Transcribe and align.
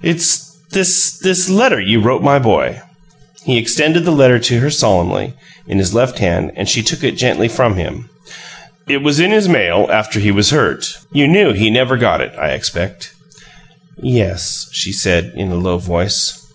It's 0.00 0.56
this 0.70 1.18
this 1.18 1.50
letter 1.50 1.78
you 1.78 2.00
wrote 2.00 2.22
my 2.22 2.38
boy." 2.38 2.80
He 3.44 3.58
extended 3.58 4.06
the 4.06 4.12
letter 4.16 4.38
to 4.38 4.60
her 4.60 4.70
solemnly, 4.70 5.34
in 5.68 5.76
his 5.76 5.92
left 5.92 6.20
hand, 6.20 6.52
and 6.56 6.66
she 6.66 6.82
took 6.82 7.04
it 7.04 7.18
gently 7.18 7.48
from 7.48 7.76
him. 7.76 8.08
"It 8.88 9.02
was 9.02 9.20
in 9.20 9.30
his 9.30 9.46
mail, 9.46 9.86
after 9.92 10.20
he 10.20 10.30
was 10.30 10.48
hurt. 10.52 10.96
You 11.12 11.28
knew 11.28 11.52
he 11.52 11.68
never 11.70 11.98
got 11.98 12.22
it, 12.22 12.32
I 12.38 12.52
expect." 12.52 13.12
"Yes," 14.02 14.70
she 14.72 14.90
said, 14.90 15.32
in 15.36 15.50
a 15.52 15.56
low 15.56 15.76
voice. 15.76 16.46